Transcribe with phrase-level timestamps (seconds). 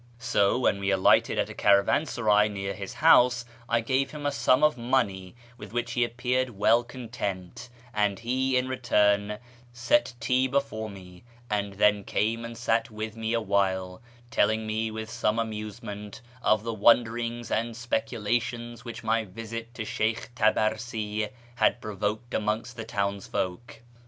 [0.17, 4.63] So when we alighted at a caravansaray near his house I gave him a sum
[4.63, 9.37] of money with which he appeared well content, and he, in return,
[9.71, 14.01] set tea before me, and then came and sat with me a while,
[14.31, 20.31] telling me, with some amusement, of the wonderings and speculations which my visit to Sheykh
[20.35, 23.83] Tabarsi had provoked amongst the townsfolk.